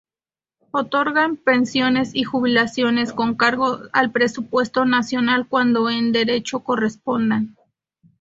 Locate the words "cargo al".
3.35-4.09